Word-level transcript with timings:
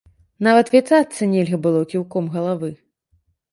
Нават 0.45 0.71
вітацца 0.75 1.29
нельга 1.35 1.61
было 1.67 1.83
кіўком 1.93 2.33
галавы. 2.39 2.75